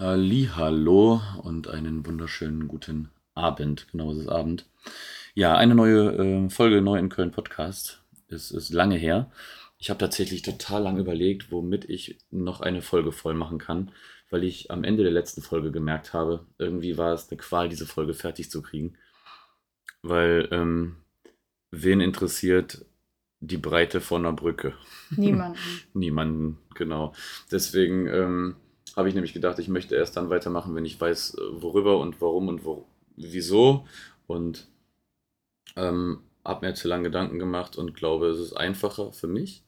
[0.00, 3.86] Hallo und einen wunderschönen guten Abend.
[3.92, 4.66] Genau, es ist Abend.
[5.34, 8.02] Ja, eine neue äh, Folge Neu in Köln Podcast.
[8.28, 9.30] Es ist lange her.
[9.78, 13.92] Ich habe tatsächlich total lange überlegt, womit ich noch eine Folge voll machen kann,
[14.30, 17.86] weil ich am Ende der letzten Folge gemerkt habe, irgendwie war es eine Qual, diese
[17.86, 18.94] Folge fertig zu kriegen.
[20.02, 20.96] Weil, ähm,
[21.70, 22.84] wen interessiert
[23.38, 24.74] die Breite von einer Brücke?
[25.10, 25.58] Niemanden.
[25.94, 27.14] Niemanden, genau.
[27.52, 28.56] Deswegen ähm,
[28.96, 32.20] habe ich nämlich gedacht, ich möchte erst dann weitermachen, wenn ich weiß, äh, worüber und
[32.20, 33.86] warum und wo, wieso.
[34.26, 34.68] Und
[35.76, 39.62] ähm, habe mir jetzt lange Gedanken gemacht und glaube, es ist einfacher für mich,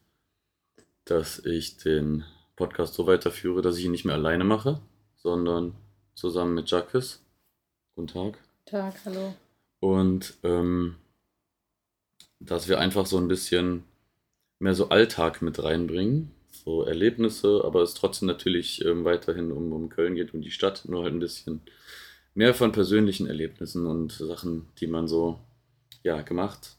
[1.05, 4.81] dass ich den Podcast so weiterführe, dass ich ihn nicht mehr alleine mache,
[5.17, 5.75] sondern
[6.15, 7.23] zusammen mit Jacques.
[7.95, 8.39] Guten Tag.
[8.67, 9.35] Tag, hallo.
[9.81, 10.97] Und ähm,
[12.41, 13.85] dass wir einfach so ein bisschen
[14.59, 16.31] mehr so Alltag mit reinbringen,
[16.65, 20.85] so Erlebnisse, aber es trotzdem natürlich ähm, weiterhin um, um Köln geht, um die Stadt,
[20.87, 21.63] nur halt ein bisschen
[22.35, 25.41] mehr von persönlichen Erlebnissen und Sachen, die man so
[26.03, 26.77] ja, gemacht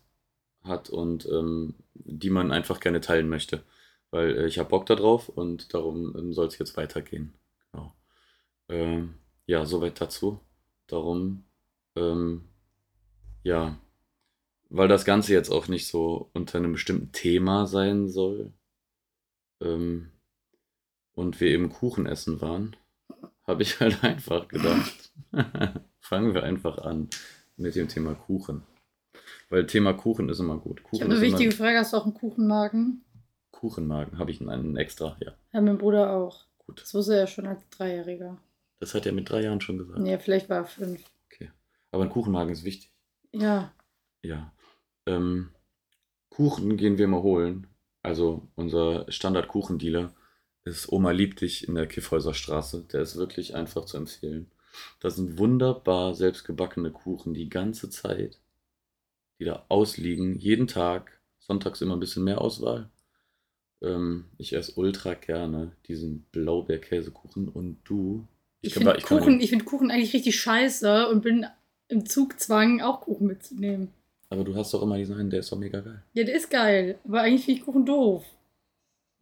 [0.63, 3.63] hat und ähm, die man einfach gerne teilen möchte.
[4.11, 7.33] Weil äh, ich habe Bock darauf und darum ähm, soll es jetzt weitergehen.
[7.71, 7.93] Genau.
[8.69, 10.39] Ähm, ja, soweit dazu.
[10.87, 11.43] Darum,
[11.95, 12.45] ähm,
[13.43, 13.77] ja,
[14.69, 18.53] weil das Ganze jetzt auch nicht so unter einem bestimmten Thema sein soll
[19.61, 20.11] ähm,
[21.13, 22.75] und wir eben Kuchen essen waren,
[23.43, 25.11] habe ich halt einfach gedacht,
[25.99, 27.09] fangen wir einfach an
[27.55, 28.63] mit dem Thema Kuchen.
[29.49, 30.83] Weil Thema Kuchen ist immer gut.
[30.83, 31.79] Kuchen ich habe eine wichtige immer, Frage.
[31.79, 33.03] Hast du auch einen Kuchenmagen?
[33.51, 35.33] Kuchenmagen habe ich einen extra, ja.
[35.53, 36.45] Ja, mein Bruder auch.
[36.59, 36.81] Gut.
[36.81, 38.37] Das wusste er ja schon als Dreijähriger.
[38.79, 39.99] Das hat er mit drei Jahren schon gesagt.
[39.99, 41.03] Nee, vielleicht war er fünf.
[41.25, 41.49] Okay.
[41.91, 42.91] Aber ein Kuchenmagen ist wichtig.
[43.31, 43.73] Ja,
[44.21, 44.53] Ja.
[45.05, 45.49] Ähm,
[46.29, 47.67] Kuchen gehen wir mal holen.
[48.07, 50.13] Also unser Standard-Kuchendealer
[50.63, 52.85] ist Oma liebt dich in der Kiffhäuser Straße.
[52.93, 54.49] Der ist wirklich einfach zu empfehlen.
[55.01, 58.39] Das sind wunderbar selbstgebackene Kuchen die ganze Zeit,
[59.39, 61.19] die da ausliegen, jeden Tag.
[61.39, 62.89] Sonntags immer ein bisschen mehr Auswahl.
[63.81, 68.25] Ähm, ich esse ultra gerne diesen Blaubeerkäsekuchen und du.
[68.61, 71.45] ich, finde ich kann- Kuchen, ich find Kuchen eigentlich richtig scheiße und bin
[71.89, 73.89] im Zugzwang, auch Kuchen mitzunehmen.
[74.29, 76.03] Aber du hast doch immer diesen einen, der ist doch mega geil.
[76.13, 78.25] Ja, der ist geil, aber eigentlich finde ich Kuchen doof.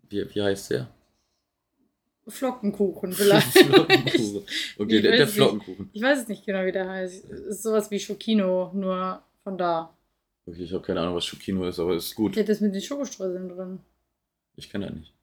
[0.09, 0.89] Wie, wie heißt der?
[2.27, 3.47] Flockenkuchen vielleicht.
[3.57, 4.43] Flockenkuchen.
[4.79, 5.35] Okay, Ich der, der nicht.
[5.35, 5.89] Flockenkuchen.
[5.93, 7.25] Ich weiß es nicht genau, wie der heißt.
[7.25, 9.95] Ist sowas wie Schokino, nur von da.
[10.47, 12.35] Okay, ich habe keine Ahnung, was Schokino ist, aber ist gut.
[12.35, 13.79] Der hat das mit den Schokostreuseln drin.
[14.55, 15.13] Ich kenne das nicht.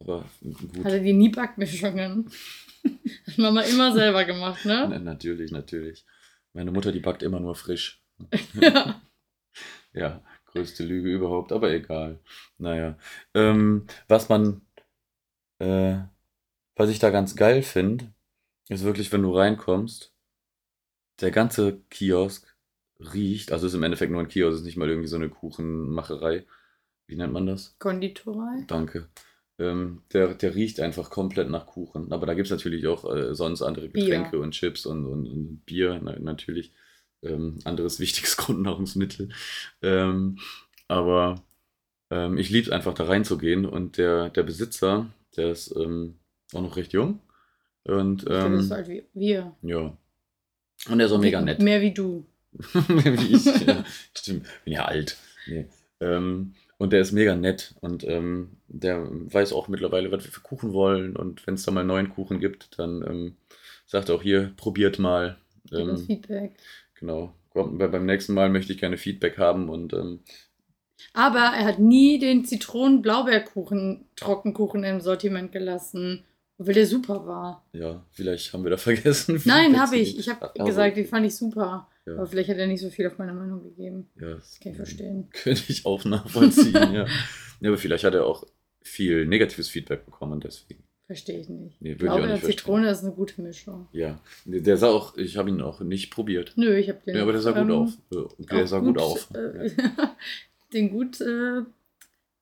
[0.00, 0.84] Aber gut.
[0.84, 2.30] Hatte die nie Backmischungen.
[3.26, 4.86] Hat Mama immer selber gemacht, ne?
[4.90, 6.04] Na, natürlich, natürlich.
[6.52, 8.01] Meine Mutter, die backt immer nur frisch.
[8.54, 9.00] Ja.
[9.94, 12.18] Ja, größte Lüge überhaupt, aber egal.
[12.56, 12.96] Naja.
[13.34, 14.62] Ähm, was man,
[15.58, 15.98] äh,
[16.76, 18.14] was ich da ganz geil finde,
[18.68, 20.14] ist wirklich, wenn du reinkommst,
[21.20, 22.56] der ganze Kiosk
[22.98, 26.46] riecht, also ist im Endeffekt nur ein Kiosk, ist nicht mal irgendwie so eine Kuchenmacherei.
[27.06, 27.76] Wie nennt man das?
[27.78, 28.64] Konditorei.
[28.66, 29.08] Danke.
[29.58, 32.12] Ähm, der, der riecht einfach komplett nach Kuchen.
[32.12, 34.04] Aber da gibt es natürlich auch äh, sonst andere Bier.
[34.04, 36.72] Getränke und Chips und, und, und Bier, na, natürlich.
[37.22, 39.30] Ähm, anderes wichtiges Grundnahrungsmittel.
[39.82, 40.38] Ähm,
[40.88, 41.42] aber
[42.10, 45.06] ähm, ich liebe es einfach da reinzugehen und der, der Besitzer,
[45.36, 46.16] der ist ähm,
[46.52, 47.20] auch noch recht jung.
[47.84, 49.54] Und Ich ähm, so alt wie wir.
[49.62, 49.96] ja.
[50.88, 51.60] Und der ist auch mega nett.
[51.60, 52.26] Mehr wie du.
[52.52, 53.44] Wie ich.
[53.66, 53.84] Ja,
[54.14, 55.16] stimmt, bin ja alt.
[55.46, 55.66] Nee.
[56.00, 60.40] Ähm, und der ist mega nett und ähm, der weiß auch mittlerweile, was wir für
[60.40, 61.14] Kuchen wollen.
[61.16, 63.36] Und wenn es da mal neuen Kuchen gibt, dann
[63.86, 65.38] sagt er auch hier, probiert mal.
[66.06, 66.56] Feedback.
[67.02, 67.34] Genau.
[67.54, 70.20] Beim nächsten Mal möchte ich gerne Feedback haben und ähm,
[71.12, 76.24] Aber er hat nie den Zitronen-Blaubeerkuchen, Trockenkuchen im Sortiment gelassen,
[76.58, 77.66] obwohl der super war.
[77.72, 79.40] ja, vielleicht haben wir da vergessen.
[79.44, 80.18] Nein, habe ich.
[80.18, 81.88] Ich habe Aber- gesagt, die fand ich super.
[82.06, 82.14] Ja.
[82.14, 84.08] Aber vielleicht hat er nicht so viel auf meine Meinung gegeben.
[84.20, 85.28] Ja, das Kann ich verstehen.
[85.32, 87.06] Könnte ich auch nachvollziehen, ja.
[87.60, 87.68] ja.
[87.68, 88.44] Aber vielleicht hat er auch
[88.82, 90.82] viel negatives Feedback bekommen und deswegen.
[91.12, 91.78] Verstehe ich nicht.
[91.82, 93.86] Nee, ich nicht und Zitrone ist eine gute Mischung.
[93.92, 96.54] Ja, der sah auch, ich habe ihn auch nicht probiert.
[96.56, 97.16] Nö, ich habe den.
[97.16, 97.90] Ja, aber der sah gut ähm, auf.
[98.10, 99.30] Äh, Der sah gut, auf.
[99.34, 99.70] Äh,
[100.72, 101.64] den gut äh,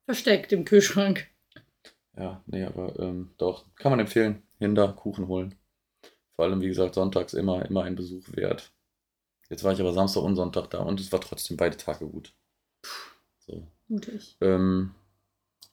[0.05, 1.27] versteckt im Kühlschrank.
[2.17, 4.41] Ja, nee, aber ähm, doch, kann man empfehlen.
[4.61, 5.57] Hinder, Kuchen holen.
[6.37, 8.71] Vor allem, wie gesagt, sonntags immer, immer ein Besuch wert.
[9.49, 12.33] Jetzt war ich aber Samstag und Sonntag da und es war trotzdem beide Tage gut.
[13.41, 13.67] So.
[13.89, 14.37] Mutig.
[14.41, 14.95] Ähm,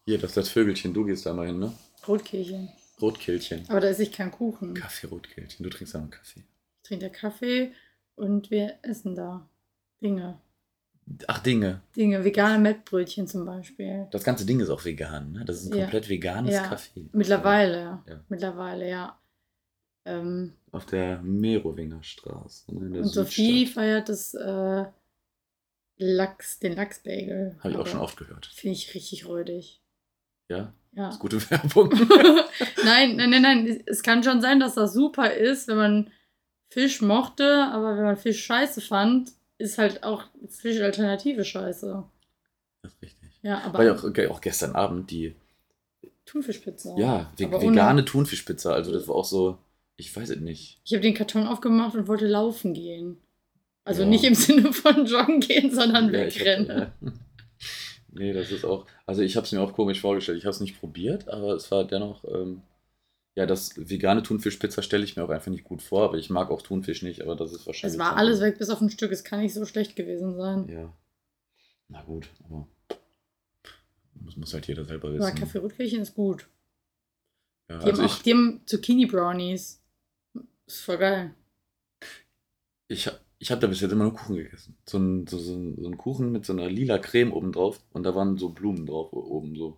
[0.06, 1.72] hier, das ist das Vögelchen, du gehst da mal hin, ne?
[2.08, 2.70] Rotkehlchen.
[3.02, 3.66] Rotkehlchen.
[3.70, 4.74] Aber da esse ich keinen Kuchen.
[4.74, 5.64] Kaffee, Rotkehlchen.
[5.64, 6.40] Du trinkst ja einen Kaffee.
[6.84, 7.72] Ich trinke Kaffee
[8.16, 9.48] und wir essen da
[10.02, 10.40] Dinge.
[11.28, 11.82] Ach, Dinge.
[11.96, 14.08] Dinge, vegane Mettbrötchen zum Beispiel.
[14.12, 15.46] Das ganze Ding ist auch vegan, ne?
[15.46, 15.84] Das ist ein Ja.
[15.86, 16.64] komplett veganes Ja.
[16.68, 17.08] Kaffee.
[17.14, 18.24] Mittlerweile, Ja.
[18.28, 19.20] mittlerweile, ja.
[20.06, 22.74] Ähm, Auf der Merowinger Straße.
[22.74, 23.74] Ne, der und Sophie Südstadt.
[23.84, 24.86] feiert das äh,
[25.98, 27.58] Lachs, den Lachsbagel.
[27.60, 28.46] Habe ich auch schon oft gehört.
[28.48, 29.82] Finde ich richtig räudig.
[30.50, 31.10] Ja, Ja.
[31.10, 31.90] ist gute Werbung.
[32.84, 33.84] nein, nein, nein, nein.
[33.86, 36.12] Es kann schon sein, dass das super ist, wenn man
[36.70, 42.04] Fisch mochte, aber wenn man Fisch scheiße fand, ist halt auch Fisch-Alternative scheiße.
[42.82, 43.30] Das ist richtig.
[43.44, 45.36] Ja, aber War ja auch, ge- auch gestern Abend die,
[46.26, 46.96] Thunfischpizza.
[46.98, 48.74] ja, ohne- vegane Thunfischpizza.
[48.74, 49.58] Also das war auch so,
[49.96, 50.80] ich weiß es nicht.
[50.84, 53.18] Ich habe den Karton aufgemacht und wollte laufen gehen.
[53.86, 54.10] Also Ja.
[54.10, 56.92] nicht im Sinne von joggen gehen, sondern Ja, wegrennen.
[58.18, 60.38] Nee, das ist auch, also ich habe es mir auch komisch vorgestellt.
[60.38, 62.62] Ich habe es nicht probiert, aber es war dennoch, ähm,
[63.36, 66.50] ja, das vegane Thunfischpizza stelle ich mir auch einfach nicht gut vor, aber ich mag
[66.50, 67.94] auch Thunfisch nicht, aber das ist wahrscheinlich.
[67.94, 69.12] Es war alles weg bis auf ein Stück.
[69.12, 70.68] Es kann nicht so schlecht gewesen sein.
[70.70, 70.92] Ja.
[71.90, 72.68] Na gut, aber
[74.20, 75.36] muss, muss halt jeder selber Aber wissen.
[75.36, 76.48] Kaffee Rotkehlchen ist gut.
[77.70, 79.82] Ja, Die, also haben auch, die haben Zucchini Brownies.
[80.66, 81.34] Ist voll geil.
[82.88, 84.78] ich, ich habe da bis jetzt immer nur Kuchen gegessen.
[84.86, 87.80] So ein, so, so, ein, so ein Kuchen mit so einer lila Creme oben drauf
[87.94, 89.78] und da waren so Blumen drauf oben so.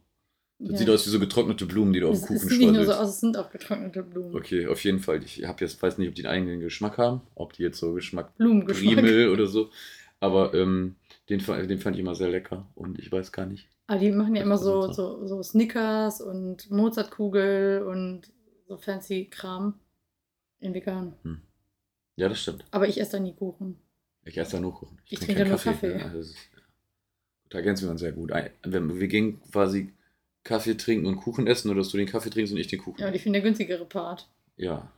[0.62, 0.78] Das Ja.
[0.80, 2.68] sieht aus wie so getrocknete Blumen, die du auf Es, den es Kuchen sieht nicht
[2.74, 3.02] nur so streuselst.
[3.02, 4.36] aus, es sind auch getrocknete Blumen.
[4.36, 5.24] Okay, auf jeden Fall.
[5.24, 7.94] Ich hab jetzt, weiß nicht, ob die einen eigenen Geschmack haben, ob die jetzt so
[7.94, 8.96] Geschmack Blumengeschmack.
[8.96, 9.70] Primel oder so.
[10.20, 10.96] Aber ähm,
[11.30, 13.70] den, den fand ich immer sehr lecker und ich weiß gar nicht.
[13.88, 18.30] Aber die machen ja immer so, so, so Snickers und Mozartkugel und
[18.68, 19.80] so fancy Kram
[20.60, 21.14] in vegan.
[22.20, 22.66] Ja, das stimmt.
[22.72, 23.78] Aber ich esse da nie Kuchen.
[24.26, 25.00] Ich esse da nur Kuchen.
[25.06, 25.98] Ich trinke trinke keinen nur Kaffee.
[25.98, 26.38] Ja, also das ist,
[27.50, 28.32] da ergänzen wir uns sehr gut.
[28.32, 29.94] Wir, wir gehen quasi
[30.44, 33.00] Kaffee trinken und Kuchen essen, oder dass du den Kaffee trinkst und ich den Kuchen.
[33.00, 34.28] Ja, und ich finde der günstigere Part.
[34.58, 34.92] Ja.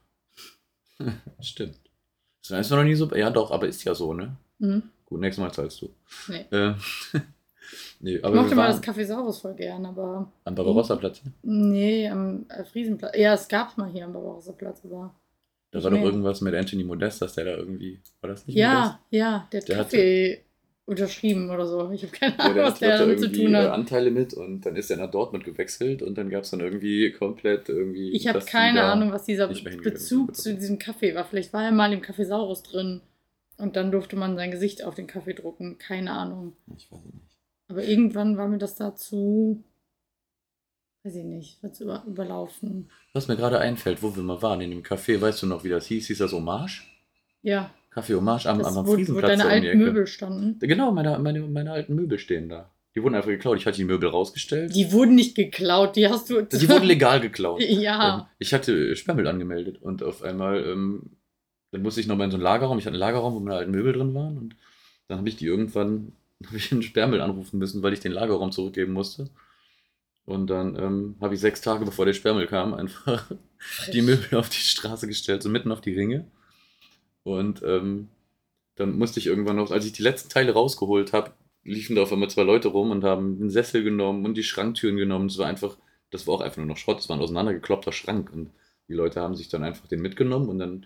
[1.42, 1.78] Stimmt.
[2.50, 3.08] Das ist noch nie so.
[3.16, 4.36] Ja, doch, aber ist ja so, ne?
[4.58, 4.82] Mhm.
[5.06, 5.90] Gut, nächstes Mal zahlst du.
[6.28, 6.46] Nee.
[6.50, 6.74] Äh,
[8.00, 11.22] nee, aber ich mochte mal das Kaffeesaurus voll gern, aber am Barbarossa-Platz.
[11.44, 13.16] nee, am äh, Friesenplatz.
[13.16, 15.14] Ja, es gab mal hier am Barbarossa-Platz, aber.
[15.72, 16.06] Da war doch mehr.
[16.06, 18.00] irgendwas mit Anthony Modest, dass der da irgendwie.
[18.20, 20.42] War das nicht Ja, ja, der hat Der hatte- Kaffee
[20.86, 21.90] unterschrieben oder so.
[21.92, 23.70] Ich habe keine Ja, Ahnung, der was der damit zu tun hat.
[23.72, 27.12] Anteile mit und dann ist er nach Dortmund gewechselt und dann gab es dann irgendwie
[27.14, 28.12] komplett irgendwie.
[28.12, 31.24] Ich habe keine Ahnung, was dieser Bezug zu diesem Kaffee war.
[31.24, 33.02] Vielleicht war er mal im Kaffeesaurus drin
[33.58, 35.78] und dann durfte man sein Gesicht auf den Kaffee drucken.
[35.78, 36.54] Keine Ahnung.
[36.76, 37.38] Ich weiß es nicht.
[37.70, 39.64] Aber irgendwann war mir das dazu,
[41.04, 42.90] weiß ich nicht, wird über, überlaufen.
[43.14, 45.70] Was mir gerade einfällt, wo wir mal waren, in dem Café, weißt du noch, wie
[45.70, 46.08] das hieß?
[46.08, 46.84] Hieß das Hommage?
[47.42, 49.78] Ja, Café Hommage am, das, am wo, wo Friesenplatz deine alten.
[49.78, 50.58] Möbel standen.
[50.60, 52.72] Genau, meine, meine, meine alten Möbel stehen da.
[52.96, 53.58] Die wurden einfach geklaut.
[53.58, 54.76] Ich hatte die Möbel rausgestellt.
[54.76, 56.42] Die wurden nicht geklaut, die hast du.
[56.42, 57.62] Die wurden legal geklaut.
[57.72, 58.30] Ähm, ja.
[58.40, 61.18] Ich hatte Sperrmüll angemeldet und auf einmal, ähm,
[61.72, 62.78] dann musste ich nochmal in so einen Lagerraum.
[62.80, 64.56] Ich hatte einen Lagerraum, wo meine alten Möbel drin waren und
[65.08, 66.14] dann habe ich die irgendwann,
[66.46, 69.30] habe ich einen Sperrmüll anrufen müssen, weil ich den Lagerraum zurückgeben musste.
[70.26, 73.32] Und dann ähm, habe ich sechs Tage, bevor der Sperrmüll kam, einfach
[73.94, 76.26] die Möbel auf die Straße gestellt, so mitten auf die Ringe.
[77.24, 78.10] Und ähm,
[78.76, 81.32] dann musste ich irgendwann noch, als ich die letzten Teile rausgeholt habe,
[81.64, 84.98] liefen da auf einmal zwei Leute rum und haben den Sessel genommen und die Schranktüren
[84.98, 85.28] genommen.
[85.28, 85.78] Das war einfach,
[86.10, 88.32] das war auch einfach nur noch Schrott, das war ein auseinandergekloppter Schrank.
[88.32, 88.52] Und
[88.88, 90.86] die Leute haben sich dann einfach den mitgenommen und dann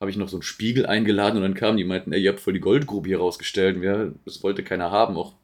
[0.00, 2.30] habe ich noch so einen Spiegel eingeladen und dann kamen die und meinten, ey, ihr
[2.30, 3.76] habt voll die Goldgrube hier rausgestellt.
[3.76, 5.34] Und ja, das wollte keiner haben, auch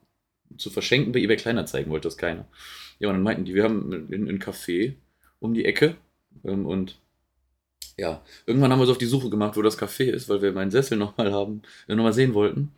[0.56, 2.46] zu verschenken bei eBay Kleinanzeigen wollte das keiner.
[3.05, 4.95] Ja, und dann meinten die, wir haben ein, Café
[5.39, 5.95] um die Ecke
[6.43, 6.97] ähm, und
[7.99, 10.53] ja, irgendwann haben wir uns auf die Suche gemacht, wo das Café ist, weil wir
[10.53, 12.73] meinen Sessel nochmal haben, äh, nochmal sehen wollten.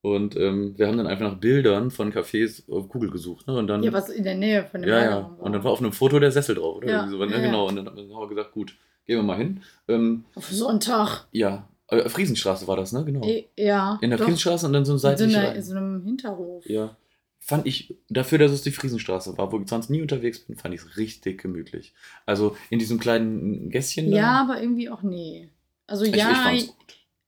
[0.00, 3.46] Und ähm, wir haben dann einfach nach Bildern von Cafés auf Google gesucht.
[3.46, 3.56] Ne?
[3.56, 5.04] Und dann, Ja, was in der Nähe von dem ja, ja.
[5.04, 6.88] Lagerraum Und dann war auf einem Foto der Sessel drauf, oder?
[6.88, 7.30] Ja, so, ne?
[7.30, 7.40] ja.
[7.40, 7.68] Genau.
[7.68, 8.74] Und dann haben wir gesagt, gut,
[9.06, 9.62] gehen wir mal hin.
[9.86, 11.28] Ähm, Auf Sonntag.
[11.30, 13.04] ja, äh, Friesenstraße war das, ne?
[13.04, 13.24] Genau.
[13.24, 14.00] Eh, Ja.
[14.02, 14.24] In der doch.
[14.24, 15.56] Friesenstraße und dann so ein in so, seitlich einer, rein.
[15.56, 16.68] in so einem Hinterhof.
[16.68, 16.96] Ja.
[17.44, 20.74] Fand ich, dafür, dass es die Friesenstraße war, wo ich sonst nie unterwegs bin, fand
[20.74, 21.92] ich es richtig gemütlich.
[22.24, 24.16] Also in diesem kleinen Gässchen da.
[24.16, 25.48] Ja, aber irgendwie auch nee.
[25.88, 26.76] Also ich, ja, ich gut.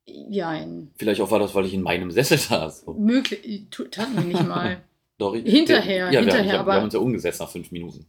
[0.06, 0.92] jein.
[0.96, 2.82] Vielleicht auch war das, weil ich in meinem Sessel saß.
[2.82, 2.94] So.
[2.94, 4.82] Möglich, taten wir nicht mal.
[5.18, 7.50] Doch, ich, Hinterher, ja, wir, hinterher, ich hab, aber- wir haben uns ja umgesetzt nach
[7.50, 8.06] fünf Minuten.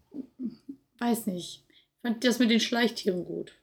[0.99, 1.63] Weiß nicht.
[1.69, 3.53] Ich fand das mit den Schleichtieren gut.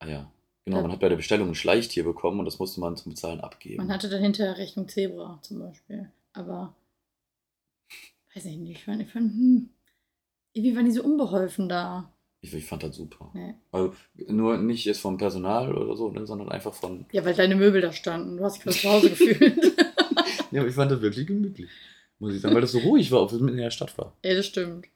[0.00, 0.32] Ah ja.
[0.64, 0.82] Genau, Ja.
[0.82, 3.76] man hat bei der Bestellung ein Schleichtier bekommen und das musste man zum Bezahlen abgeben.
[3.78, 6.10] Man hatte dann hinterher Rechnung Zebra zum Beispiel.
[6.32, 6.74] Aber
[8.34, 8.78] weiß ich nicht.
[8.78, 9.70] Ich fand, ich fand hm,
[10.52, 12.12] irgendwie waren die so unbeholfen da.
[12.40, 13.30] ich, ich fand das super.
[13.34, 13.54] Nee.
[13.72, 13.94] Also,
[14.28, 17.06] nur nicht jetzt vom Personal oder so, ne, sondern einfach von.
[17.12, 18.36] Ja, weil deine Möbel da standen.
[18.36, 19.74] Du hast dich voll zu Hause gefühlt.
[20.52, 21.70] Ja, aber ich fand das wirklich gemütlich.
[22.18, 24.16] Muss ich sagen, weil das so ruhig war, obwohl es mitten in der Stadt war.
[24.24, 24.86] ja, das stimmt.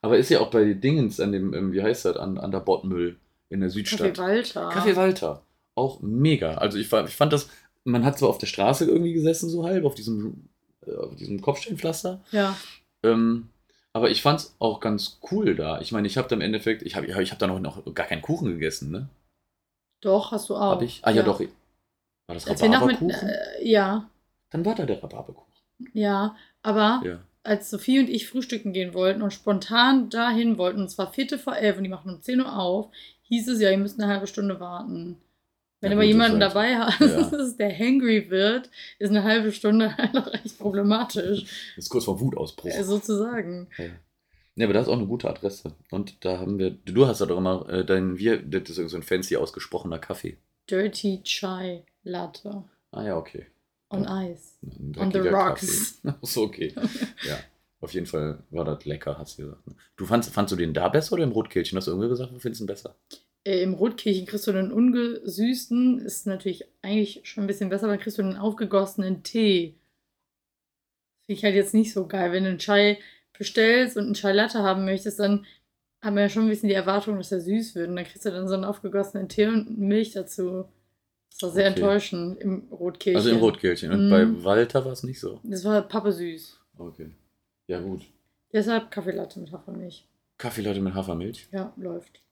[0.00, 2.60] Aber ist ja auch bei Dingens an dem, ähm, wie heißt das, an, an der
[2.60, 3.18] Bottmüll
[3.50, 4.16] in der Kaffee Südstadt.
[4.16, 4.70] Walter.
[4.70, 5.42] Kaffee Walter.
[5.74, 6.54] Auch mega.
[6.54, 7.50] Also ich, fand- ich fand das,
[7.84, 10.48] man hat zwar auf der Straße irgendwie gesessen, so halb, auf diesem,
[10.88, 12.20] auf diesem Kopfsteinpflaster.
[12.32, 12.56] Ja.
[13.02, 13.48] Ähm,
[13.92, 15.80] aber ich fand es auch ganz cool da.
[15.80, 18.06] Ich meine, ich habe da im Endeffekt, ich habe ich hab da noch, noch gar
[18.06, 19.08] keinen Kuchen gegessen, ne?
[20.02, 20.72] Doch, hast du auch.
[20.72, 21.00] Hab ich?
[21.02, 21.40] Ah ja, doch.
[21.40, 21.46] War
[22.34, 23.28] das Als wir mit, Rhabarberkuchen?
[23.28, 24.10] äh, ja,
[24.50, 25.52] Dann war da der Rhabarberkuchen.
[25.94, 27.20] ja, aber Ja.
[27.42, 31.56] als Sophie und ich frühstücken gehen wollten und spontan dahin wollten, und zwar Viertel vor
[31.56, 32.90] elf und die machen um 10 Uhr auf,
[33.22, 35.16] hieß es ja, ihr müsst eine halbe Stunde warten.
[35.80, 37.48] Wenn Ja, aber gut, jemanden dabei hast, ja.
[37.58, 41.44] der hangry wird, ist eine halbe Stunde halt auch echt problematisch,
[41.76, 42.70] Das ist kurz vor Wutausbruch.
[42.70, 43.68] äh, sozusagen.
[43.76, 43.84] Ja.
[44.56, 45.74] ja, aber das ist auch eine gute Adresse.
[45.90, 48.96] Und da haben wir, du hast ja doch immer äh, dein, wir, das ist so
[48.96, 50.38] ein fancy ausgesprochener Kaffee.
[50.70, 53.46] Dirty Chai Latte Ah ja, okay.
[53.90, 54.22] on Ja.
[54.30, 54.54] Ice.
[54.98, 56.00] On the rocks.
[56.04, 56.74] Achso, okay.
[57.28, 57.38] ja,
[57.80, 59.66] auf jeden Fall war das lecker, hast du gesagt.
[59.66, 59.74] ne?
[59.96, 61.76] Du fandst, fandst du den da besser oder im Rotkehlchen?
[61.76, 62.96] Hast du irgendwie gesagt, du findest ihn besser?
[63.46, 67.92] Äh, Im Rotkirchen kriegst du einen ungesüßten, ist natürlich eigentlich schon ein bisschen besser, aber
[67.94, 69.78] dann kriegst du einen aufgegossenen Tee.
[71.26, 72.32] Finde ich halt jetzt nicht so geil.
[72.32, 72.98] Wenn du einen Chai
[73.38, 75.46] bestellst und einen Chai Latte haben möchtest, dann
[76.02, 77.88] haben wir ja schon ein bisschen die Erwartung, dass er süß wird.
[77.88, 80.66] Und dann kriegst du dann so einen aufgegossenen Tee und Milch dazu.
[81.30, 81.74] Das war sehr Okay.
[81.80, 83.16] enttäuschend im Rotkirchen.
[83.16, 83.92] Also im Rotkehlchen.
[83.92, 84.10] Und Mhm.
[84.10, 85.40] bei Walter war es nicht so.
[85.44, 86.58] Das war Pappe süß.
[86.78, 87.10] Okay.
[87.68, 88.02] Ja, gut.
[88.52, 90.06] Deshalb Kaffeelatte mit Hafermilch.
[90.38, 91.48] Kaffeelatte mit Hafermilch?
[91.52, 92.22] Ja, läuft.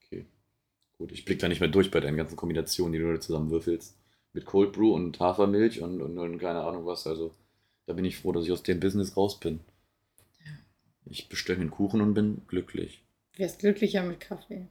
[0.98, 3.96] Gut, ich blick da nicht mehr durch bei deinen ganzen Kombinationen, die du da zusammenwürfelst.
[4.32, 7.06] Mit Cold Brew und Hafermilch und, und, und keine Ahnung was.
[7.06, 7.34] Also,
[7.86, 9.60] da bin ich froh, dass ich aus dem Business raus bin.
[11.06, 13.02] Ich bestelle mir einen Kuchen und bin glücklich.
[13.36, 14.68] Wärst glücklicher mit Kaffee.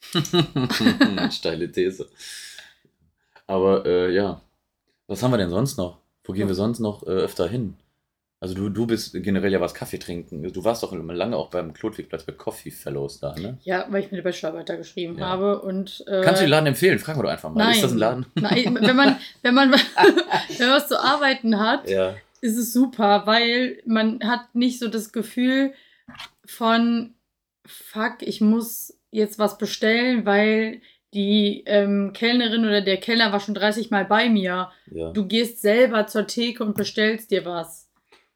[1.30, 2.08] Steile These.
[3.46, 4.40] Aber äh, ja,
[5.06, 5.98] was haben wir denn sonst noch?
[6.24, 7.76] Wo gehen wir sonst noch äh, öfter hin?
[8.42, 10.42] Also du, du bist generell ja was Kaffee trinken.
[10.50, 13.58] Du warst doch immer lange auch beim Klotwigplatz bei Coffee Fellows da, ne?
[13.64, 15.26] Ja, weil ich meine Bachelorarbeit da geschrieben Ja.
[15.28, 16.02] habe und.
[16.06, 16.98] Äh, Kannst du den Laden empfehlen?
[16.98, 17.64] Fragen wir doch einfach mal.
[17.64, 17.74] Nein.
[17.74, 18.26] Ist das ein Laden?
[18.36, 19.72] Nein, wenn man, wenn man,
[20.58, 22.14] wenn man was zu arbeiten hat, Ja.
[22.40, 25.74] ist es super, weil man hat nicht so das Gefühl
[26.46, 27.14] von,
[27.66, 30.80] fuck, ich muss jetzt was bestellen, weil
[31.12, 34.70] die ähm, Kellnerin oder der Kellner war schon 30 Mal bei mir.
[34.90, 35.10] Ja.
[35.12, 37.89] Du gehst selber zur Theke und bestellst dir was.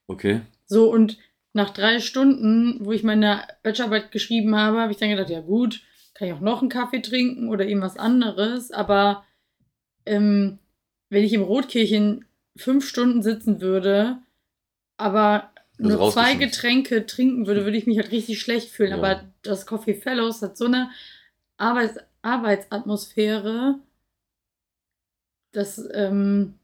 [0.06, 0.42] Okay.
[0.66, 1.18] So, und
[1.52, 5.82] nach drei Stunden, wo ich meine Bachelorarbeit geschrieben habe, habe ich dann gedacht, ja gut,
[6.14, 8.70] kann ich auch noch einen Kaffee trinken oder irgendwas anderes.
[8.70, 9.24] Aber
[10.06, 10.58] ähm,
[11.10, 12.24] wenn ich im Rotkirchen
[12.56, 14.18] fünf Stunden sitzen würde,
[14.96, 16.34] aber nur zwei.
[16.34, 18.90] Getränke trinken würde, würde ich mich halt richtig schlecht fühlen.
[18.90, 18.98] Ja.
[18.98, 20.90] Aber das Coffee Fellows hat so eine
[21.56, 23.78] Arbeits Arbeitsatmosphäre,
[25.52, 26.54] dass ähm,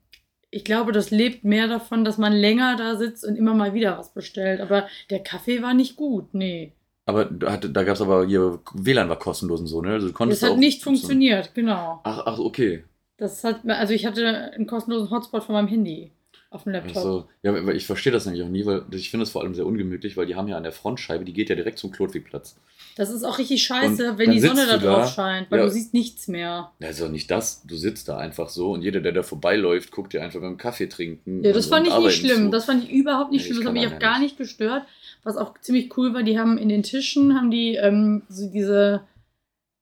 [0.51, 3.97] ich glaube, das lebt mehr davon, dass man länger da sitzt und immer mal wieder
[3.99, 4.61] was bestellt.
[4.61, 6.73] Aber der Kaffee war nicht gut, nee.
[7.07, 9.93] Aber da, hat- da gab es aber hier, WLAN war kostenlos und so, ne?
[9.93, 12.01] Also du konntest Das hat auch- nicht funktioniert, genau.
[12.05, 12.85] Ach, ach, okay.
[13.17, 16.11] Das hat, also ich hatte einen kostenlosen Hotspot von meinem Handy
[16.51, 16.97] auf dem Laptop.
[16.97, 19.67] Also, ja, ich verstehe das nämlich auch nie, weil ich finde es vor allem sehr
[19.67, 22.57] ungemütlich, weil die haben ja an der Frontscheibe, die geht ja direkt zum Klotwigplatz.
[22.97, 25.65] Das ist auch richtig scheiße, Und wenn die Sonne da drauf scheint, weil ja.
[25.65, 26.73] du siehst nichts mehr.
[26.83, 30.23] Also nicht das, du sitzt da einfach so und jeder, der da vorbeiläuft, guckt dir
[30.23, 31.45] einfach beim Kaffee trinken.
[31.45, 32.47] Ja, das und, fand und ich nicht schlimm.
[32.47, 32.51] zu.
[32.51, 33.65] Das fand ich überhaupt nicht Nee, schlimm.
[33.65, 34.37] Das hat mich auch gar nicht.
[34.37, 34.83] gestört.
[35.23, 39.03] Was auch ziemlich cool war, die haben in den Tischen, haben die ähm, so diese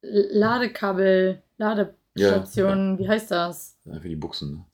[0.03, 3.79] Ladekabel, Ladestationen, wie heißt das?
[3.87, 4.53] Einfach die Buchsen.
[4.53, 4.65] Ne?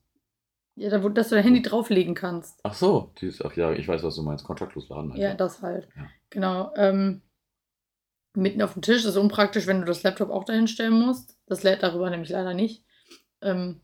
[0.76, 2.58] Ja, da, wo, dass du dein Handy drauflegen kannst.
[2.64, 4.44] Ach so, die ist, ach ja, ich weiß, was du meinst.
[4.44, 5.12] Kontaktlos laden.
[5.12, 5.20] Halt.
[5.22, 5.88] Ja, das halt.
[5.96, 6.08] Ja.
[6.30, 6.72] Genau.
[6.76, 7.22] Ähm,
[8.34, 9.04] mitten auf dem Tisch.
[9.04, 11.38] Ist unpraktisch, wenn du das Laptop auch dahin stellen musst.
[11.46, 12.84] Das lädt darüber nämlich leider nicht.
[13.40, 13.80] Ähm,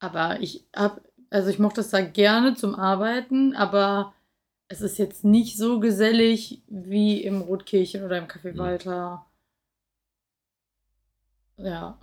[0.00, 4.12] aber ich hab, also ich mochte das da gerne zum Arbeiten, aber
[4.66, 8.58] es ist jetzt nicht so gesellig wie im Rotkirchen oder im Café Mhm.
[8.58, 9.26] Walter.
[11.58, 11.98] Ja.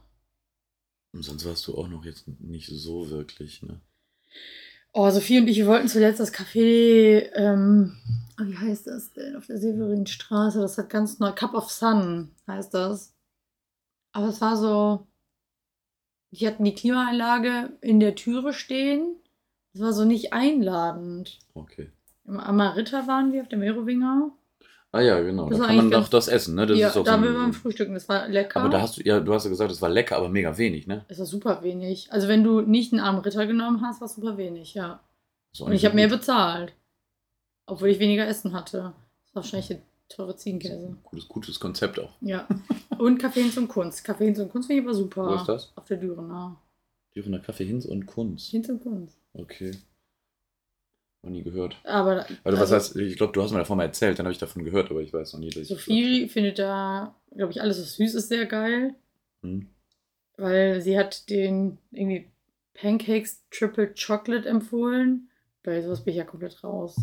[1.13, 3.81] Und sonst warst du auch noch jetzt nicht so wirklich, ne?
[4.93, 7.97] Oh, Sophie und ich, wir wollten zuletzt das Café, ähm,
[8.39, 9.37] oh, wie heißt das denn?
[9.37, 10.59] Auf der Severinstraße.
[10.59, 11.31] Das hat ganz neu.
[11.31, 13.13] Cup of Sun heißt das.
[14.11, 15.07] Aber es war so.
[16.31, 19.15] Die hatten die Klimaanlage in der Türe stehen.
[19.73, 21.39] Es war so nicht einladend.
[21.53, 21.91] Okay.
[22.25, 24.31] Im Amarita waren wir auf der Merowinger.
[24.93, 25.49] Ah ja, genau.
[25.49, 26.65] Das da kann man ganz- das essen, ne?
[26.65, 27.93] Das ja, ist auch da so wir beim Frühstücken.
[27.93, 28.59] Das war lecker.
[28.59, 30.85] Aber da hast du, ja, du hast ja gesagt, es war lecker, aber mega wenig,
[30.85, 31.05] ne?
[31.07, 32.11] es war super wenig.
[32.11, 34.99] Also, wenn du nicht einen Amarita genommen hast, war es super wenig, ja.
[35.59, 36.73] Und ich habe mehr bezahlt.
[37.65, 38.93] Obwohl ich weniger Essen hatte.
[39.25, 39.77] Das war wahrscheinlich der
[40.09, 40.97] teure Ziegenkäse.
[41.03, 42.11] Gutes, gutes Konzept auch.
[42.19, 42.47] Ja.
[42.97, 44.03] Und Kaffee Hinz und Kunst.
[44.03, 45.27] Kaffee Hinz und Kunst finde ich aber super.
[45.29, 45.71] Wo ist das?
[45.75, 46.57] Auf der Dürener.
[47.15, 48.49] Dürener Kaffee Hinz und Kunst.
[48.49, 49.17] Hinz und Kunst.
[49.33, 49.71] Okay.
[51.23, 51.77] Noch nie gehört.
[51.83, 54.39] Aber Also, was heißt, ich glaube, du hast mir davon mal erzählt, dann habe ich
[54.39, 55.67] davon gehört, aber ich weiß noch nie, dass ich.
[55.67, 58.95] Sophie findet da, glaube ich, alles, was süß ist, sehr geil.
[59.43, 59.69] Hm?
[60.37, 62.31] Weil sie hat den irgendwie
[62.73, 65.29] Pancakes Triple Chocolate empfohlen.
[65.63, 66.99] Bei sowas bin ich ja komplett raus.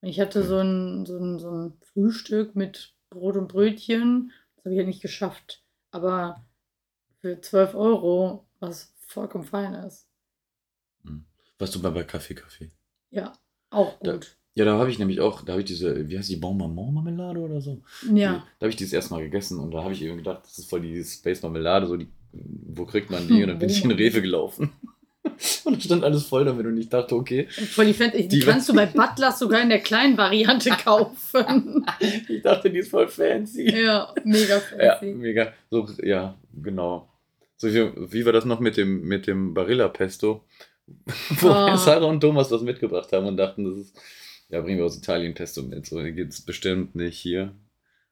[0.00, 4.32] Ich hatte so ein, so, ein, so ein Frühstück mit Brot und Brötchen.
[4.56, 5.62] Das habe ich ja nicht geschafft.
[5.90, 6.44] Aber
[7.20, 10.08] für 12 Euro, was vollkommen fein ist.
[11.58, 12.70] Was du bei, bei Kaffee Kaffee?
[13.10, 13.32] Ja,
[13.70, 14.34] auch Da- gut.
[14.54, 16.92] Ja, da habe ich nämlich auch, da habe ich diese, wie heißt die, Bon Maman
[16.92, 17.80] Marmelade oder so?
[18.12, 18.44] Ja.
[18.58, 20.58] Da habe ich die das erste Mal gegessen und da habe ich eben gedacht, das
[20.58, 23.40] ist voll die Space Marmelade, so die, wo kriegt man die?
[23.44, 24.72] Und dann bin ich in Rewe gelaufen.
[25.64, 28.40] Und da stand alles voll damit und ich dachte, okay, Voll die Fan die, Die-
[28.40, 31.84] kannst du bei Butlers sogar in der kleinen Variante kaufen.
[32.28, 33.68] ich dachte, die ist voll fancy.
[33.70, 35.14] ja, mega Ja, fancy.
[35.14, 35.52] mega.
[35.70, 37.08] So, ja, genau.
[37.56, 40.44] So wie, wie war das noch mit dem, mit dem Barilla Pesto?
[41.40, 41.76] Wo Ah.
[41.76, 43.96] Sarah und Thomas was mitgebracht haben und dachten, das ist,
[44.48, 45.86] ja, bringen wir aus Italien Pesto mit.
[45.86, 47.52] So, gibt es bestimmt nicht hier.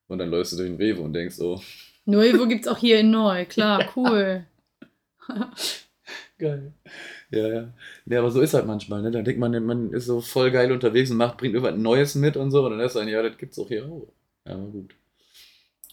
[0.09, 1.61] Und dann läufst du durch den Rewe und denkst, oh,
[2.05, 3.45] Nuevo gibt's auch hier in neu.
[3.47, 4.47] Klar, cool.
[6.39, 6.73] geil.
[7.31, 7.75] Ja, ja.
[8.07, 9.11] Ja, aber so ist halt manchmal, ne?
[9.11, 12.37] Da denkt man, man ist so voll geil unterwegs und macht, bringt irgendwas Neues mit
[12.37, 12.65] und so.
[12.65, 14.07] Und dann ist dann, ja, das gibt's auch hier auch.
[14.47, 14.95] Ja, aber gut.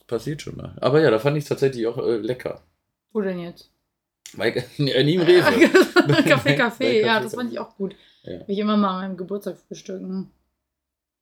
[0.06, 0.78] Passiert schon mal.
[0.82, 2.62] Aber ja, da fand ich es tatsächlich auch äh, lecker.
[3.14, 3.72] Wo denn jetzt?
[4.38, 4.64] Äh,
[5.04, 5.42] nie im Rewe.
[6.24, 7.02] Kaffee, Bei Kaffee.
[7.02, 7.96] Ja, das fand ich auch gut.
[8.24, 8.40] Ja.
[8.40, 10.32] Will ich immer mal an meinem Geburtstag frühstücken.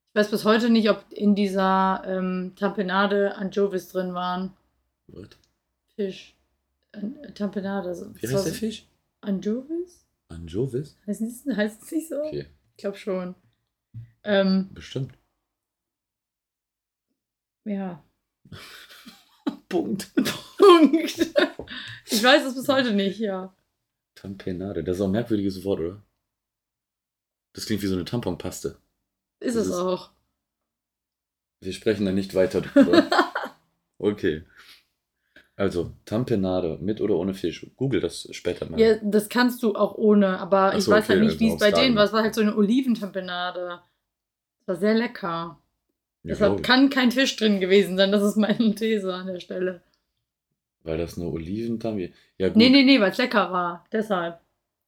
[0.09, 4.53] Ich weiß bis heute nicht, ob in dieser ähm, Tampenade Anchovies drin waren.
[5.07, 5.29] Was?
[5.95, 6.35] Fisch.
[6.91, 7.95] An, äh, Tampenade.
[7.95, 8.13] So.
[8.15, 8.85] Wie heißt der Fisch?
[9.21, 10.05] Anchovies?
[10.31, 10.97] Anjovis?
[11.05, 12.21] Heißt es heißt nicht so?
[12.21, 13.35] Okay, Ich glaube schon.
[14.23, 15.13] Ähm, bestimmt.
[17.65, 18.03] ja.
[19.71, 20.11] Punkt.
[20.57, 21.17] Punkt.
[22.05, 23.53] Ich weiß es bis heute nicht, ja.
[24.15, 26.01] Tampenade, das ist auch ein merkwürdiges Wort, oder?
[27.53, 28.77] Das klingt wie so eine Tamponpaste.
[29.39, 30.11] Ist Das es ist- auch.
[31.63, 33.07] Wir sprechen da nicht weiter drüber.
[33.99, 34.43] okay.
[35.55, 37.67] Also, Tampenade, mit oder ohne Fisch.
[37.75, 38.79] Google das später mal.
[38.79, 41.51] Ja, das kannst du auch ohne, aber Ach ich so, weiß halt okay, nicht, wie
[41.51, 42.05] also es bei denen war.
[42.05, 43.79] Es war halt so eine Oliventampenade.
[44.59, 45.61] Das war sehr lecker.
[46.23, 48.11] Ja, Deshalb kann kein Fisch drin gewesen sein.
[48.11, 49.81] Das ist meine These an der Stelle.
[50.83, 52.11] Weil das eine Oliventampe.
[52.37, 52.57] Ja, gut.
[52.57, 53.85] Nee, nee, nee, weil es lecker war.
[53.91, 54.39] Deshalb.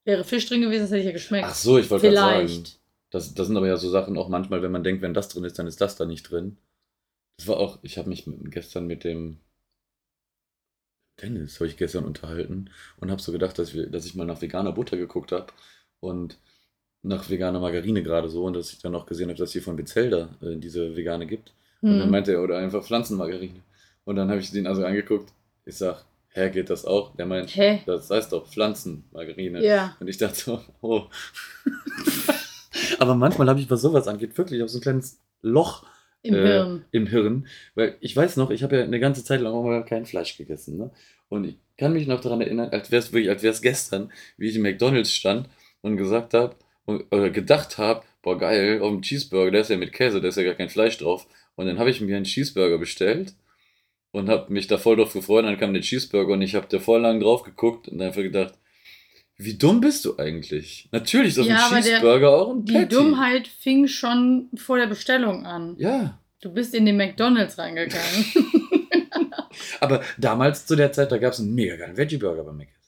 [0.05, 1.47] Wäre Fisch drin gewesen, das hätte ich ja geschmeckt.
[1.47, 2.47] Ach so, ich wollte gerade sagen.
[2.47, 2.79] Vielleicht.
[3.09, 5.43] Das, das sind aber ja so Sachen auch manchmal, wenn man denkt, wenn das drin
[5.43, 6.57] ist, dann ist das da nicht drin.
[7.37, 9.37] Das war auch, ich habe mich gestern mit dem
[11.21, 14.41] Dennis, habe ich gestern unterhalten und habe so gedacht, dass, wir, dass ich mal nach
[14.41, 15.53] veganer Butter geguckt habe
[15.99, 16.39] und
[17.03, 19.61] nach veganer Margarine gerade so und dass ich dann auch gesehen habe, dass es hier
[19.61, 21.53] von Bezelda äh, diese vegane gibt.
[21.81, 22.11] Und dann Hm.
[22.11, 23.59] meinte er, oder einfach Pflanzenmargarine.
[24.05, 25.31] Und dann habe ich den also angeguckt.
[25.65, 27.15] Ich sag, hä, geht das auch?
[27.15, 27.81] Der meint, Hä?
[27.85, 29.63] das heißt doch Pflanzenmargarine.
[29.63, 29.95] Ja.
[29.99, 31.03] Und ich dachte so, oh.
[32.99, 35.85] Aber manchmal habe ich, was sowas angeht, wirklich auch so ein kleines Loch
[36.21, 36.85] Im äh, Hirn.
[36.91, 37.47] im Hirn.
[37.75, 40.37] Weil ich weiß noch, ich habe ja eine ganze Zeit lang auch mal kein Fleisch
[40.37, 40.77] gegessen.
[40.77, 40.91] Ne?
[41.29, 44.11] Und ich kann mich noch daran erinnern, als wäre es wirklich, als wäre es gestern,
[44.37, 45.49] wie ich im McDonalds stand
[45.81, 49.93] und gesagt habe, oder gedacht habe, boah geil, auf dem Cheeseburger, der ist ja mit
[49.93, 51.27] Käse, da ist ja gar kein Fleisch drauf.
[51.55, 53.33] Und dann habe ich mir einen Cheeseburger bestellt
[54.11, 55.45] und habe mich da voll drauf gefreut.
[55.45, 58.53] Dann kam der Cheeseburger und ich habe da voll lang drauf geguckt und einfach gedacht,
[59.37, 60.87] wie dumm bist du eigentlich?
[60.91, 62.87] Natürlich ist auf Ja, dem aber der- Cheeseburger auch ein Die Patty.
[62.95, 65.75] Dummheit fing schon vor der Bestellung an.
[65.77, 68.25] Ja, Du bist in den McDonalds reingegangen.
[69.79, 72.82] aber damals zu der Zeit, da gab es einen mega geilen Veggie-Burger bei Mc's.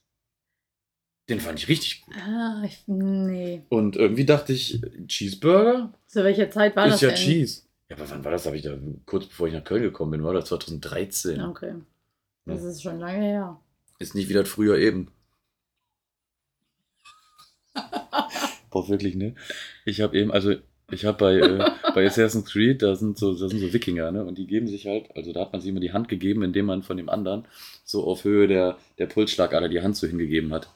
[1.29, 2.15] Den fand ich richtig gut.
[2.17, 3.63] ah, ich, nee.
[3.69, 7.17] Und irgendwie dachte ich, Cheeseburger Zu welcher Zeit war ist das ja denn?
[7.17, 7.61] Cheese.
[7.89, 8.45] Ja, aber wann war das?
[8.45, 11.41] Habe ich da kurz bevor ich nach Köln gekommen bin, war das 2013.
[11.41, 11.73] Okay.
[12.45, 12.69] Das Ja.
[12.69, 13.59] ist schon lange her.
[13.99, 15.09] Ist nicht wie das früher eben.
[18.69, 19.35] Boah, wirklich, ne?
[19.85, 20.55] Ich habe eben, also
[20.91, 24.23] ich habe bei, äh, bei Assassin's Creed, da sind, so, da sind so Wikinger, ne?
[24.23, 26.65] Und die geben sich halt, also da hat man sich immer die Hand gegeben, indem
[26.67, 27.45] man von dem anderen
[27.83, 30.69] so auf Höhe der, der Pulsschlagader die Hand so hingegeben hat.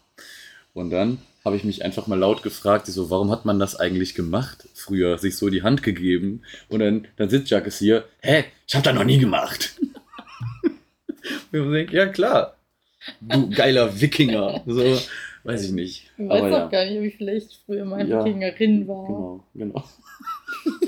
[0.79, 4.15] Und dann habe ich mich einfach mal laut gefragt, so, warum hat man das eigentlich
[4.15, 6.43] gemacht früher, sich so die Hand gegeben?
[6.69, 9.77] Und dann, dann sitzt Jacques hier, hä, ich habe das noch nie gemacht.
[11.51, 12.55] Und ich denke, ja klar,
[13.19, 14.63] du geiler Wikinger.
[14.65, 15.01] So,
[15.43, 16.11] weiß ich nicht.
[16.17, 18.23] Ich weiß Aber auch ja, gar nicht, wie vielleicht früher mal Ja.
[18.23, 19.05] Wikingerin war.
[19.05, 19.83] genau, genau.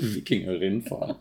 [0.00, 1.16] Wikingerin fahren.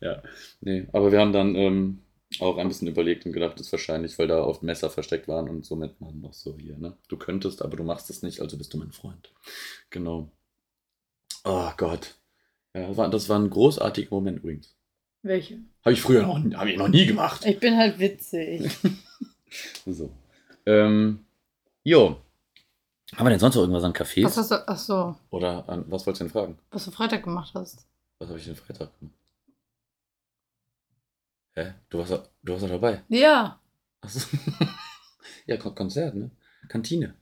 [0.00, 0.22] Ja,
[0.60, 1.98] nee, aber wir haben dann ähm,
[2.40, 5.48] auch ein bisschen überlegt und gedacht, das ist wahrscheinlich, weil da oft Messer versteckt waren
[5.48, 6.96] und somit man noch so hier, ne?
[7.08, 9.32] Du könntest, aber du machst es nicht, also bist du mein Freund.
[9.90, 10.30] Genau.
[11.44, 12.14] Oh Gott.
[12.74, 14.74] Ja, das war, das war ein großartiger Moment übrigens.
[15.22, 15.60] Welche?
[15.84, 17.44] Habe ich früher noch, hab ich noch nie gemacht.
[17.46, 18.70] Ich bin halt witzig.
[19.86, 20.10] So.
[20.66, 21.24] Ähm,
[21.84, 22.16] jo.
[23.14, 24.24] Haben wir denn sonst noch irgendwas an Cafés?
[24.24, 26.58] Was hast du, ach so, Oder an, was wolltest du denn fragen?
[26.72, 27.86] was du Freitag gemacht hast.
[28.18, 29.14] Was habe ich denn Freitag gemacht?
[31.56, 31.74] Hä?
[31.88, 33.02] Du warst, da- du warst da dabei?
[33.08, 33.60] Ja,
[34.00, 34.20] Achso.
[35.46, 36.30] ja, Kon Konzert, ne?
[36.68, 37.14] Kantine.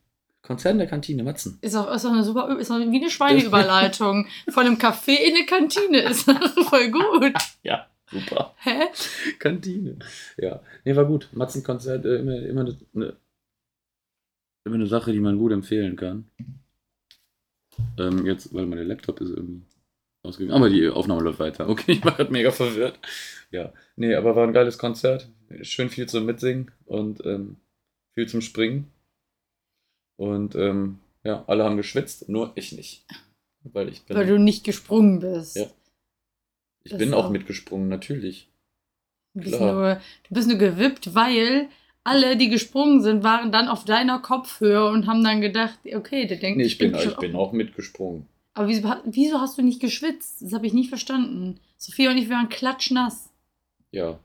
[0.42, 1.59] Konzert in der Kantine, Matzen.
[1.61, 4.27] ist auch, ist auch eine super, ist auch wie eine Schweineüberleitung.
[4.49, 6.25] Von einem Café in eine Kantine ist
[6.68, 7.33] voll gut.
[7.62, 7.87] Ja.
[8.11, 8.55] Super.
[8.59, 8.87] Hä?
[9.38, 9.99] Kantine.
[10.37, 10.61] Ja.
[10.85, 11.29] Nee, war gut.
[11.33, 13.16] Matzenkonzert, äh, immer, immer, eine, eine,
[14.64, 16.29] immer eine Sache, die man gut empfehlen kann.
[17.99, 19.62] Ähm, jetzt, weil mein Laptop ist irgendwie
[20.22, 20.56] ausgegangen.
[20.56, 21.68] Aber die Aufnahme läuft weiter.
[21.68, 22.98] Okay, ich war gerade mega verwirrt.
[23.50, 23.72] Ja.
[23.96, 25.28] Nee, aber war ein geiles Konzert.
[25.62, 27.56] Schön viel zum Mitsingen und ähm,
[28.14, 28.90] viel zum Springen.
[30.16, 33.04] Und ähm, ja, alle haben geschwitzt, nur ich nicht.
[33.64, 34.16] Weil ich bin.
[34.16, 35.56] Weil du nicht gesprungen bist.
[35.56, 35.66] Ja.
[36.85, 38.48] ich das bin auch auch- mitgesprungen, natürlich.
[39.35, 39.94] Du bist, nur,
[40.28, 41.68] du bist nur gewippt, weil
[42.04, 46.37] alle, die gesprungen sind, waren dann auf deiner Kopfhöhe und haben dann gedacht, okay, der
[46.37, 48.26] denkt, Nee, ich bin, schon ich bin auch mitgesprungen.
[48.54, 50.42] Aber wieso, wieso hast du nicht geschwitzt?
[50.42, 51.58] Das habe ich nicht verstanden.
[51.78, 53.30] Sophia und ich waren klatschnass.
[53.90, 54.18] Ja.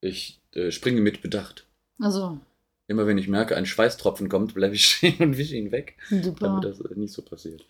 [0.00, 1.66] Ich äh, springe mit Bedacht.
[2.00, 2.38] Also,
[2.86, 6.46] Immer wenn ich merke, ein Schweißtropfen kommt, bleibe ich stehen und wische ihn weg, super.
[6.48, 7.64] damit das äh, nicht so passiert.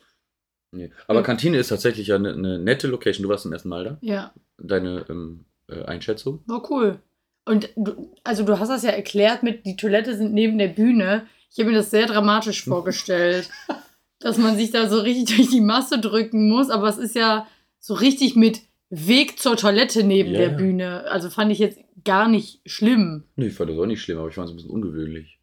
[0.73, 0.91] Nee.
[1.07, 1.25] Aber Ja.
[1.25, 3.23] Kantine ist tatsächlich ja eine, eine nette Location.
[3.23, 3.99] Du warst zum ersten Mal da.
[4.01, 6.43] Ja, Deine ähm, äh, Einschätzung?
[6.47, 7.01] war cool.
[7.45, 11.27] Und du, also du hast das ja erklärt mit, die Toilette sind neben der Bühne.
[11.53, 13.49] Ich habe mir das sehr dramatisch vorgestellt,
[14.21, 16.71] dass man sich da so richtig durch die Masse drücken muss.
[16.71, 17.47] Aber es ist ja
[17.79, 20.49] so richtig mit Weg zur Toilette neben Ja, der.
[20.51, 21.05] Bühne.
[21.11, 23.25] Also fand ich jetzt gar nicht schlimm.
[23.37, 25.39] Nee, ich fand das auch nicht schlimm, aber ich fand es ein bisschen ungewöhnlich.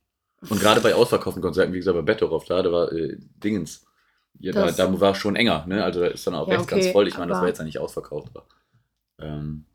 [0.50, 3.86] Und gerade bei ausverkauften Konzerten, wie gesagt, bei Betteroff, da, da war äh, Dingens.
[4.40, 5.84] Ja, da, da war schon enger, ne?
[5.84, 7.08] Also da ist dann auch Ja, rechts ganz okay, voll.
[7.08, 8.30] Ich meine, das war jetzt ja nicht ausverkauft.
[8.34, 8.46] Aber,
[9.20, 9.66] ähm,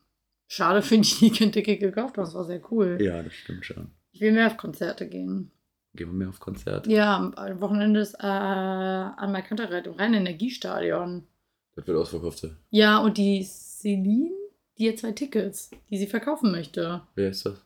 [0.49, 2.25] Schade finde ich, die Ticket gekauft haben.
[2.25, 2.99] Das war sehr cool.
[3.01, 3.91] ja, das stimmt schon.
[4.13, 5.51] Ich will mehr auf Konzerte gehen.
[5.97, 6.91] Gehen wir mehr auf Konzerte.
[6.91, 11.27] Ja, am Wochenende ist äh, an Markantereit im Rhein-Energiestadion.
[11.75, 12.57] Das wird ausverkauft sein.
[12.71, 14.31] Ja, und die Celine,
[14.79, 17.03] die hat zwei Tickets, die sie verkaufen möchte.
[17.15, 17.65] Wer ist das?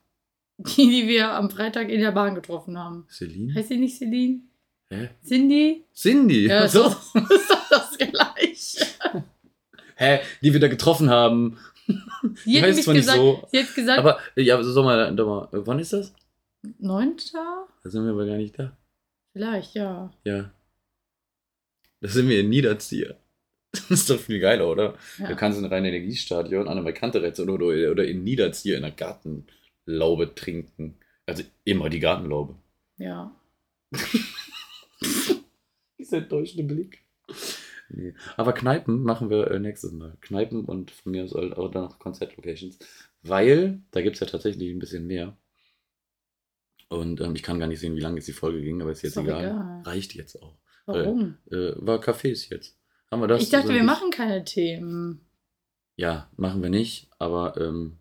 [0.59, 3.07] Die, die wir am Freitag in der Bahn getroffen haben.
[3.09, 3.55] Celine?
[3.55, 4.43] Heißt sie nicht Celine?
[4.91, 5.09] Hä?
[5.25, 5.87] Cindy?
[5.95, 6.47] Cindy!
[6.47, 6.87] Ja, so.
[6.87, 8.87] ist doch das gleiche.
[9.97, 10.21] Hä?
[10.43, 11.59] Die wir da getroffen haben.
[12.45, 15.79] Sie hat nicht gesagt, so, sie hat gesagt, Aber, ja, so mal, doch mal, wann
[15.79, 16.13] ist das?
[16.79, 17.17] 9.
[17.83, 18.77] Da sind wir aber gar nicht da.
[19.33, 20.13] Vielleicht, ja.
[20.25, 20.53] Ja.
[22.01, 23.17] Da sind wir in Niederzieher.
[23.73, 24.97] Das ist doch viel geiler, oder?
[25.19, 25.29] ja.
[25.29, 30.35] Du kannst in rein Energiestadion an der Markante oder, oder in Niederzieher in der Gartenlaube
[30.35, 30.97] trinken.
[31.27, 32.57] Also immer die Gartenlaube.
[32.99, 33.33] ja.
[35.99, 37.05] Dieser enttäuschende Blick.
[37.91, 38.15] Nee.
[38.37, 40.17] Aber Kneipen machen wir äh, nächstes Mal.
[40.21, 42.79] Kneipen und von mir aus auch dann noch Konzertlocations.
[43.23, 45.37] Weil da gibt es ja tatsächlich ein bisschen mehr.
[46.91, 49.03] Und ähm, ich kann gar nicht sehen, wie lange jetzt die Folge ging, aber ist
[49.03, 49.45] jetzt Ist egal.
[49.45, 49.83] egal.
[49.85, 50.59] Reicht jetzt auch.
[50.87, 51.37] Warum?
[51.51, 52.77] Äh, war Cafés jetzt.
[53.11, 53.43] Haben wir das?
[53.43, 55.21] ich dachte, so wir machen keine Themen.
[55.97, 57.99] Ja, machen wir nicht, aber ähm,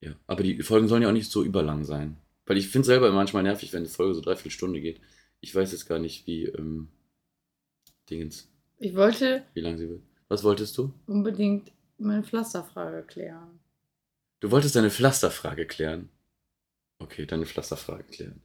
[0.00, 2.16] ja, aber die Folgen sollen ja auch nicht so überlang sein.
[2.46, 5.00] Weil ich finde es selber manchmal nervig, wenn eine Folge so dreiviertel Stunde geht.
[5.40, 6.88] Ich weiß jetzt gar nicht, wie ähm,
[8.08, 10.02] Dingens, Ich wollte wie lang sie wird.
[10.28, 10.94] Was wolltest du?
[11.06, 13.60] unbedingt meine Pflasterfrage klären.
[14.40, 16.08] Du wolltest deine Pflasterfrage klären.
[16.98, 18.42] Okay, deine Pflasterfrage klären.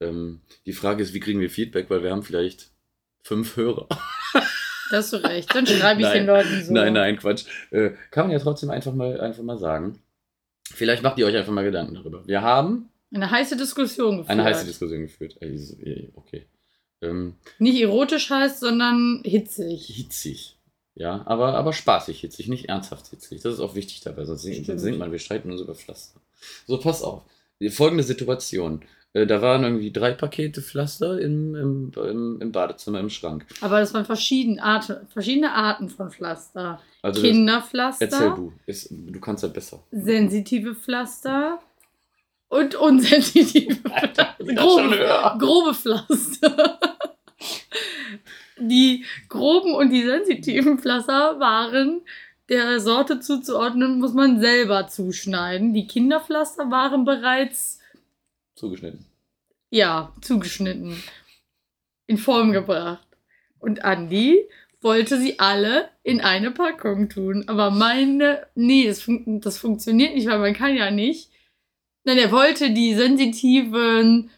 [0.00, 2.70] Ähm, die Frage ist, wie kriegen wir Feedback, weil wir haben vielleicht
[3.22, 3.88] fünf Hörer.
[4.90, 5.52] Da hast du recht.
[5.54, 6.18] Dann schreibe ich Nein.
[6.18, 6.72] den Leuten so.
[6.72, 7.46] Nein, nein, Quatsch.
[7.70, 9.98] Äh, kann man ja trotzdem einfach mal, einfach mal sagen.
[10.70, 12.24] Vielleicht macht ihr euch einfach mal Gedanken darüber.
[12.28, 14.30] Wir haben Eine heiße Diskussion geführt.
[14.30, 15.36] eine heiße Diskussion geführt.
[15.40, 16.44] Äh, äh, Okay.
[17.00, 19.86] Ähm, Nicht erotisch heißt, sondern hitzig.
[19.86, 20.58] hitzig.
[20.94, 23.40] Ja, aber, aber spaßig hitzig, nicht ernsthaft hitzig.
[23.40, 26.20] Das ist auch wichtig dabei, sonst sonst singt man, wir streiten uns über Pflaster.
[26.66, 27.22] So, pass auf.
[27.60, 28.82] Die Folgende Situation.
[29.12, 33.46] Äh, Da waren irgendwie drei Pakete Pflaster im, im, im, im Badezimmer im Schrank.
[33.60, 36.80] Aber das waren verschiedene Arten, verschiedene Arten von Pflaster.
[37.02, 38.52] Also das, Kinderpflaster, erzähl du.
[38.66, 39.82] Ist, du kannst ja besser.
[39.92, 41.60] sensitive Pflaster
[42.48, 43.76] und unsensitive
[44.38, 45.36] schon höher.
[45.38, 46.78] grobe Pflaster.
[48.58, 52.02] Die groben und die sensitiven Pflaster waren
[52.48, 55.72] der Sorte zuzuordnen, muss man selber zuschneiden.
[55.72, 57.80] Die Kinderpflaster waren bereits
[58.54, 59.06] Zugeschnitten.
[59.70, 61.02] ja, zugeschnitten,
[62.06, 63.06] in Form gebracht.
[63.58, 64.46] Und Andi
[64.80, 67.44] wollte sie alle in eine Packung tun.
[67.48, 71.30] Aber meine, nee, das, fun das funktioniert nicht, weil man kann ja nicht.
[72.04, 74.30] Nein, er wollte die sensitiven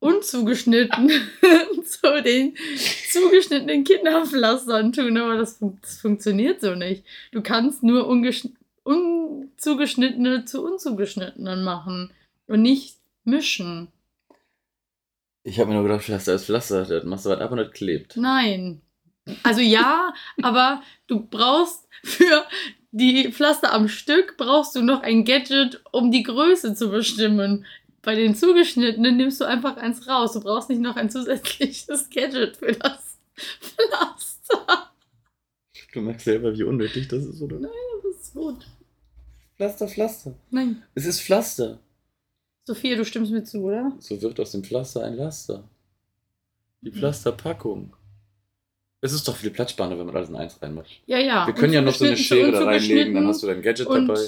[0.00, 1.10] unzugeschnitten
[1.84, 2.56] zu den
[3.10, 7.04] zugeschnittenen Kinderpflastern tun, aber das, fun das funktioniert so nicht.
[7.32, 12.12] Du kannst nur unzugeschnittene zu unzugeschnittenen machen
[12.46, 13.88] und nicht mischen.
[15.42, 16.84] Ich habe mir nur gedacht, Pflaster ist Pflaster.
[16.84, 18.16] Das machst du was ab und das klebt.
[18.16, 18.82] Nein.
[19.42, 22.46] Also ja, aber du brauchst für
[22.90, 27.66] die Pflaster am Stück brauchst du noch ein Gadget, um die Größe zu bestimmen.
[28.02, 30.32] Bei den zugeschnittenen nimmst du einfach eins raus.
[30.32, 33.18] Du brauchst nicht noch ein zusätzliches Gadget für das
[33.60, 34.90] Pflaster.
[35.92, 37.58] Du merkst selber, wie unnötig das ist, oder?
[37.60, 38.66] Das ist gut.
[39.56, 40.34] Pflaster, Pflaster.
[40.50, 40.82] Nein.
[40.94, 41.78] Es ist Pflaster.
[42.64, 43.92] Sophia, du stimmst mir zu, oder?
[43.98, 45.64] So wird aus dem Pflaster ein Laster.
[46.82, 46.94] Die Mhm.
[46.94, 47.94] Pflasterpackung.
[49.00, 50.88] Es ist doch viel platzsparender, wenn man alles in eins reinmacht.
[51.06, 51.46] Ja, ja.
[51.46, 53.86] Wir können Und ja noch so eine Schere da reinlegen, dann hast du dein Gadget
[53.86, 54.20] und dabei.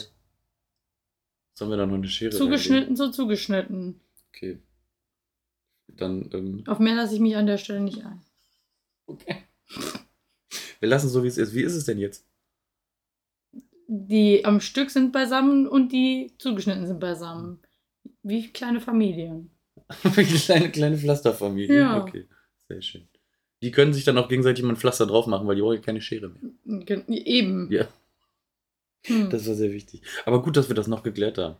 [1.60, 3.76] Sollen wir da noch eine Schere Zugeschnitten zu zugeschnitten.
[3.76, 4.00] reinlegen?
[4.30, 4.58] Okay.
[5.88, 8.22] Dann, ähm, Auf mehr lasse ich mich an der Stelle nicht ein.
[9.04, 9.42] okay.
[10.80, 11.52] Wir lassen es so, wie es ist.
[11.52, 12.24] Wie ist es denn jetzt?
[13.88, 17.58] Die am Stück sind beisammen und die zugeschnitten sind beisammen.
[18.22, 19.50] Wie kleine Familien.
[20.14, 21.78] Wie kleine, kleine Pflasterfamilie.
[21.78, 22.00] Ja.
[22.00, 22.26] Okay,
[22.68, 23.06] sehr schön.
[23.62, 25.82] Die können sich dann auch gegenseitig mal ein Pflaster drauf machen, weil die brauchen ja
[25.82, 27.04] keine Schere mehr.
[27.08, 27.70] Eben.
[27.70, 27.86] Ja.
[29.06, 29.30] Hm.
[29.30, 30.02] Das war sehr wichtig.
[30.26, 31.56] Aber gut, dass wir das noch geklärt haben.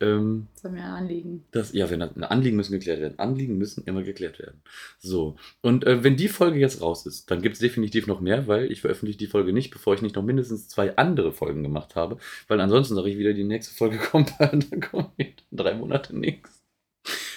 [0.00, 1.44] Ähm, Das war mir ein Anliegen.
[1.52, 3.18] das, ja, wenn Anliegen müssen geklärt werden.
[3.20, 4.60] Anliegen müssen immer geklärt werden.
[4.98, 5.36] So.
[5.60, 8.70] Und äh, wenn die Folge jetzt raus ist, dann gibt es definitiv noch mehr, weil
[8.72, 12.18] ich veröffentliche die Folge nicht, bevor ich nicht noch mindestens zwei andere Folgen gemacht habe.
[12.48, 16.16] Weil ansonsten sage ich wieder, die nächste Folge kommt und dann kommt in drei Monate
[16.16, 16.62] nichts.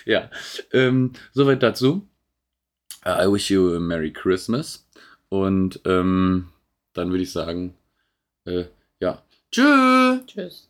[0.05, 0.31] Ja.
[0.73, 2.08] Ähm, soweit dazu.
[3.05, 4.88] Uh, I wish you a Merry Christmas.
[5.29, 6.47] Und ähm,
[6.93, 7.75] dann würde ich sagen,
[8.45, 8.65] äh,
[9.55, 10.25] Tschüss.
[10.27, 10.69] Tschüss.